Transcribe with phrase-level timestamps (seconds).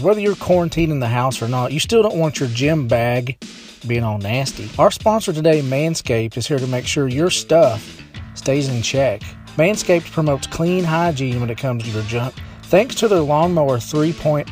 [0.00, 3.38] Whether you're quarantined in the house or not, you still don't want your gym bag
[3.86, 4.68] being all nasty.
[4.78, 8.02] Our sponsor today, Manscaped, is here to make sure your stuff
[8.34, 9.22] stays in check.
[9.56, 12.34] Manscaped promotes clean hygiene when it comes to your junk
[12.66, 14.50] thanks to their Lawnmower 3.0.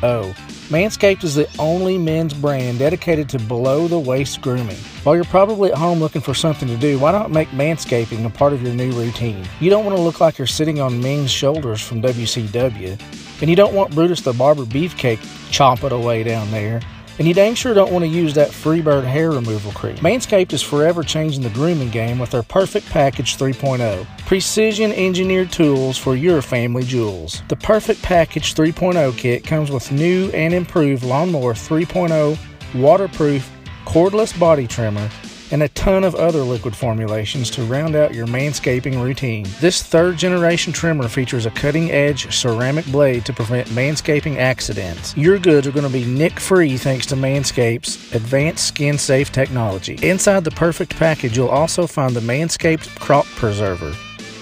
[0.69, 4.77] Manscaped is the only men's brand dedicated to below the waist grooming.
[5.03, 8.29] While you're probably at home looking for something to do, why not make manscaping a
[8.29, 9.45] part of your new routine?
[9.59, 12.99] You don't want to look like you're sitting on Ming's shoulders from WCW,
[13.41, 15.19] and you don't want Brutus the Barber Beefcake
[15.51, 16.81] chomping away down there.
[17.17, 19.95] And you dang sure don't want to use that Freebird hair removal cream.
[19.97, 24.05] Manscaped is forever changing the grooming game with their Perfect Package 3.0.
[24.25, 27.41] Precision engineered tools for your family jewels.
[27.47, 32.37] The Perfect Package 3.0 kit comes with new and improved Lawnmower 3.0
[32.75, 33.49] waterproof
[33.85, 35.09] cordless body trimmer
[35.51, 39.45] and a ton of other liquid formulations to round out your manscaping routine.
[39.59, 45.15] This third generation trimmer features a cutting edge ceramic blade to prevent manscaping accidents.
[45.17, 49.97] Your goods are going to be nick free thanks to Manscaped's advanced skin safe technology.
[50.01, 53.95] Inside the perfect package, you'll also find the Manscaped Crop Preserver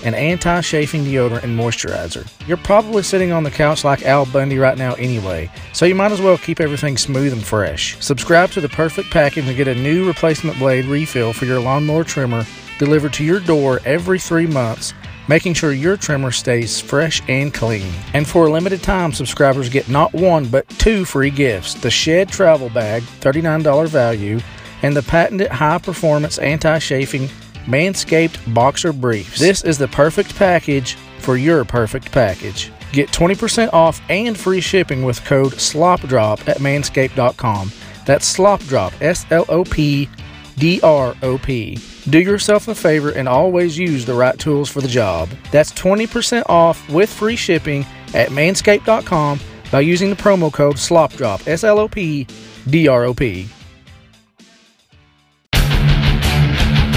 [0.04, 2.30] an anti chafing deodorant and moisturizer.
[2.48, 6.12] You're probably sitting on the couch like Al Bundy right now anyway, so you might
[6.12, 7.98] as well keep everything smooth and fresh.
[8.04, 12.04] Subscribe to the perfect package and get a new replacement blade refill for your lawnmower
[12.04, 12.46] trimmer
[12.80, 14.94] delivered to your door every three months
[15.28, 17.92] making sure your trimmer stays fresh and clean.
[18.14, 22.30] And for a limited time, subscribers get not one but two free gifts the Shed
[22.30, 24.40] Travel Bag, $39 value,
[24.82, 27.30] and the patented high performance anti chafing
[27.66, 29.40] Manscaped Boxer Briefs.
[29.40, 32.72] This is the perfect package for your perfect package.
[32.92, 37.72] Get 20% off and free shipping with code SLOPDROP at manscaped.com.
[38.06, 40.10] That's SLOPDROP, S L O P
[40.58, 41.80] D R O P.
[42.10, 45.30] Do yourself a favor and always use the right tools for the job.
[45.52, 49.40] That's 20% off with free shipping at manscaped.com
[49.72, 52.28] by using the promo code SLOPDROP, S L O P
[52.68, 53.48] D R O P.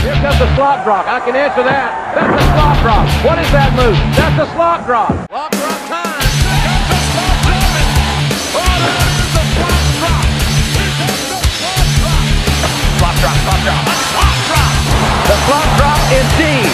[0.07, 1.03] Here comes the slop drop.
[1.09, 2.15] I can answer that.
[2.15, 3.11] That's a slop drop.
[3.27, 3.99] What is that move?
[4.15, 5.11] That's a slop drop.
[5.27, 6.23] Slop drop time.
[6.23, 7.67] That's a slop drop.
[8.55, 10.31] Oh, that is a slop drop.
[12.63, 13.35] That's slop drop.
[13.43, 13.83] Slop drop.
[13.83, 14.79] A slop drop.
[15.27, 16.71] The slop drop indeed.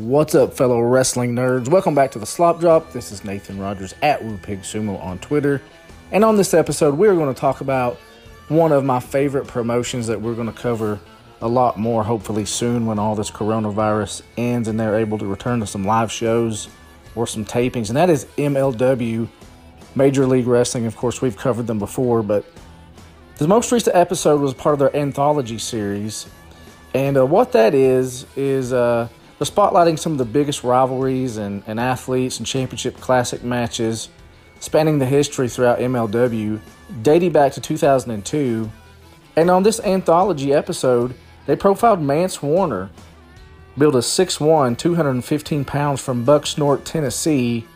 [0.00, 1.68] What's up, fellow wrestling nerds?
[1.68, 2.90] Welcome back to the Slop Drop.
[2.94, 5.60] This is Nathan Rogers at WooPig Sumo on Twitter.
[6.10, 7.98] And on this episode, we're going to talk about
[8.50, 10.98] one of my favorite promotions that we're going to cover
[11.40, 15.60] a lot more hopefully soon when all this coronavirus ends and they're able to return
[15.60, 16.68] to some live shows
[17.14, 19.28] or some tapings, and that is MLW,
[19.94, 20.86] Major League Wrestling.
[20.86, 22.44] Of course, we've covered them before, but
[23.36, 26.26] the most recent episode was part of their anthology series.
[26.92, 29.08] And uh, what that is, is uh,
[29.38, 34.08] they're spotlighting some of the biggest rivalries and, and athletes and championship classic matches
[34.60, 36.60] spanning the history throughout MLW,
[37.02, 38.70] dating back to 2002.
[39.36, 41.14] And on this anthology episode,
[41.46, 42.90] they profiled Mance Warner,
[43.76, 47.66] billed a 6'1, 215 pounds from Bucksnort, Tennessee.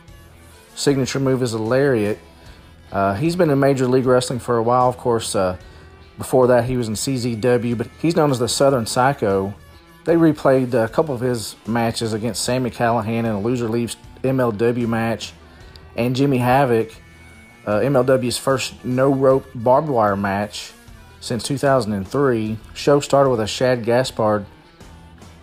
[0.75, 2.19] Signature move is a lariat.
[2.93, 5.34] Uh, he's been in Major League Wrestling for a while, of course.
[5.34, 5.56] Uh,
[6.19, 9.55] before that, he was in CZW, but he's known as the Southern Psycho.
[10.05, 14.87] They replayed a couple of his matches against Sami Callihan in a loser leaves MLW
[14.87, 15.33] match
[15.97, 16.91] and Jimmy Havoc,
[17.66, 20.72] uh, MLW's first no rope barbed wire match
[21.21, 22.59] since 2003.
[22.75, 24.47] Show started with a Shad Gaspard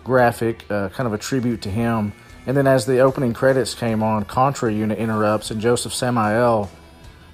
[0.04, 2.12] graphic, uh, kind of a tribute to him.
[2.46, 6.70] And then as the opening credits came on, Contra Unit interrupts, and Josef Samael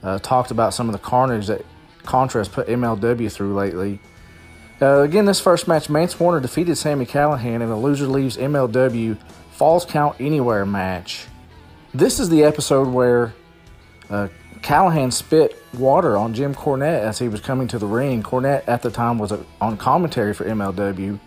[0.03, 1.65] uh, talked about some of the carnage that
[2.05, 4.01] Contra has put MLW through lately.
[4.81, 9.19] Uh, again, this first match, Mance Warner defeated Sami Callihan in a loser leaves MLW
[9.51, 11.27] Falls Count Anywhere match.
[11.95, 13.33] This is the episode where
[14.11, 14.29] uh,
[14.61, 18.23] Callihan spit water on Jim Cornette as he was coming to the ring.
[18.23, 21.19] Cornette at the time was uh, on commentary for MLW,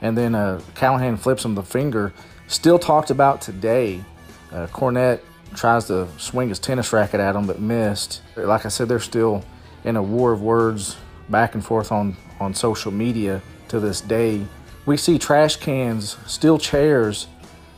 [0.00, 2.12] and then uh, Callihan flips him the finger.
[2.48, 4.04] Still talked about today.
[4.50, 5.20] Uh, Cornette
[5.54, 8.22] tries to swing his tennis racket at him, but missed.
[8.34, 9.44] Like I said, they're still
[9.84, 10.96] in a war of words
[11.28, 14.44] back and forth on, on social media to this day.
[14.84, 17.28] We see trash cans, steel chairs,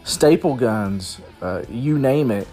[0.05, 2.47] staple guns, uh, you name it.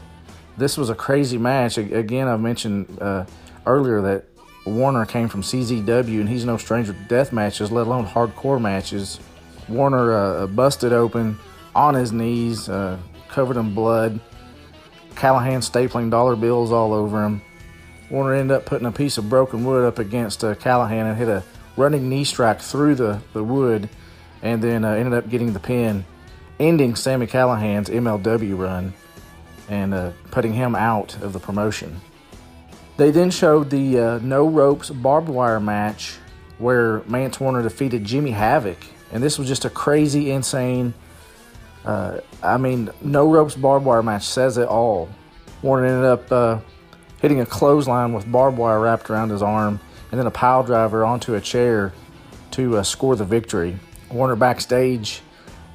[0.57, 1.77] This was a crazy match.
[1.77, 3.25] Again, I mentioned uh,
[3.65, 4.25] earlier that
[4.65, 9.19] Warner came from CZW, and he's no stranger to death matches, let alone hardcore matches.
[9.67, 11.37] Warner uh, busted open
[11.75, 12.97] on his knees, uh,
[13.29, 14.19] covered in blood.
[15.15, 17.41] Callihan stapling dollar bills all over him.
[18.09, 21.29] Warner ended up putting a piece of broken wood up against uh, Callihan and hit
[21.29, 21.43] a
[21.77, 23.89] running knee strike through the, the wood,
[24.41, 26.05] and then uh, ended up getting the pin
[26.61, 28.93] ending Sami Callihan's MLW run.
[29.69, 32.01] and uh, putting him out of the promotion.
[32.97, 36.17] They then showed the uh, no ropes barbed wire match
[36.57, 38.77] where Mance Warner defeated Jimmy Havoc,
[39.11, 40.93] and this was just a crazy, insane.
[41.85, 45.09] Uh, I mean, no ropes barbed wire match says it all.
[45.61, 46.59] Warner ended up uh,
[47.21, 49.79] hitting a clothesline with barbed wire wrapped around his arm,
[50.11, 51.93] and then a pile driver onto a chair
[52.51, 53.77] to uh, score the victory.
[54.11, 55.21] Warner backstage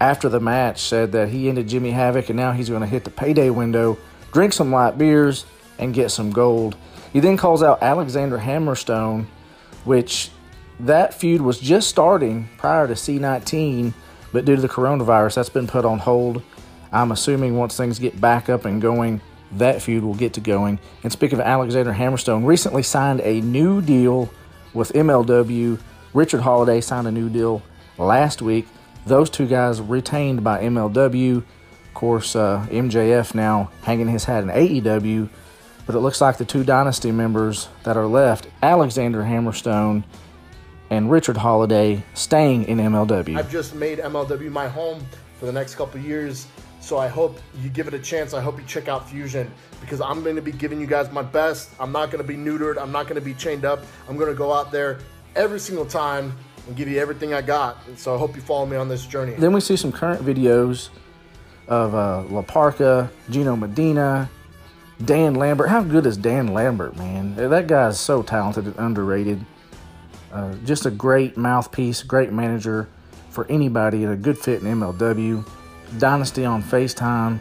[0.00, 3.04] after the match said that he ended Jimmy Havoc and now he's going to hit
[3.04, 3.98] the payday window,
[4.32, 5.46] drink some light beers,
[5.78, 6.76] and get some gold.
[7.12, 9.26] He then calls out Alexander Hammerstone,
[9.84, 10.31] which
[10.81, 13.94] that feud was just starting prior to C19,
[14.32, 16.42] but due to the coronavirus, that's been put on hold.
[16.92, 19.20] I'm assuming once things get back up and going,
[19.52, 20.78] that feud will get to going.
[21.02, 24.31] And speaking of Alexander Hammerstone, recently signed a new deal
[24.75, 25.81] with MLW.
[26.12, 27.62] Richard Holliday signed a new deal
[27.96, 28.66] last week.
[29.06, 31.36] Those two guys retained by MLW.
[31.36, 35.28] Of course, uh, MJF now hanging his hat in AEW.
[35.86, 40.02] But it looks like the two Dynasty members that are left, Alexander Hammerstone
[40.90, 43.38] and Richard Holliday, staying in MLW.
[43.38, 45.06] I've just made MLW my home
[45.38, 46.48] for the next couple years.
[46.80, 48.34] So I hope you give it a chance.
[48.34, 49.50] I hope you check out Fusion
[49.80, 51.70] because I'm going to be giving you guys my best.
[51.78, 52.76] I'm not going to be neutered.
[52.76, 53.84] I'm not going to be chained up.
[54.08, 54.98] I'm going to go out there
[55.36, 56.36] every single time
[56.66, 57.78] and give you everything I got.
[57.86, 59.34] And so I hope you follow me on this journey.
[59.34, 60.88] Then we see some current videos
[61.68, 64.30] of uh, La Parka, Gino Medina,
[65.04, 65.68] Dan Lambert.
[65.68, 67.34] How good is Dan Lambert, man?
[67.36, 69.44] That guy is so talented and underrated.
[70.32, 72.88] Uh, just a great mouthpiece, great manager
[73.30, 75.46] for anybody and a good fit in MLW.
[75.98, 77.40] Dynasty on FaceTime.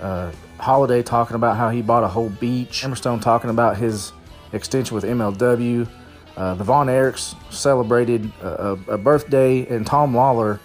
[0.00, 2.82] Uh, Holliday talking about how he bought a whole beach.
[2.82, 4.12] Hammerstone talking about his
[4.52, 5.88] extension with MLW.
[6.36, 10.58] Uh, the Von Erichs celebrated a, a, birthday, and Tom Lawlor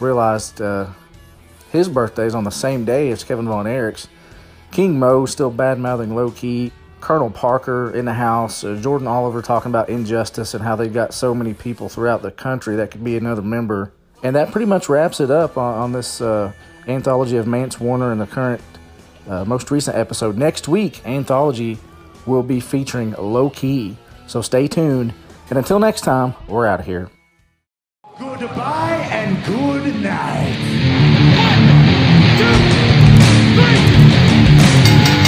[0.00, 0.86] realized uh,
[1.70, 4.06] his birthday is on the same day as Kevin Von Erichs.
[4.72, 6.72] King Mo still bad mouthing Low Ki.
[7.00, 8.62] Colonel Parker in the house.
[8.62, 12.30] Uh, Jordan Oliver talking about injustice and how they've got so many people throughout the
[12.30, 13.92] country that could be another member.
[14.22, 16.52] And that pretty much wraps it up on, on this uh,
[16.86, 18.60] anthology of Mance Warner and the current,
[19.26, 20.36] uh, most recent episode.
[20.36, 21.78] Next week, anthology
[22.26, 23.96] will be featuring Low Ki.
[24.30, 25.12] So stay tuned.
[25.48, 27.10] And until next time, we're out of here.
[28.16, 30.54] Goodbye and good night.
[31.36, 31.66] One,
[32.38, 32.54] two,
[35.14, 35.19] three.